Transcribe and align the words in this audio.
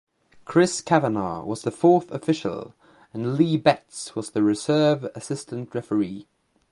Chris 0.45 0.81
Kavanagh 0.81 1.43
was 1.45 1.61
the 1.61 1.69
fourth 1.69 2.09
official 2.09 2.73
and 3.13 3.35
Lee 3.35 3.55
Betts 3.55 4.15
was 4.15 4.31
the 4.31 4.41
reserve 4.41 5.03
assistant 5.13 5.75
referee. 5.75 6.25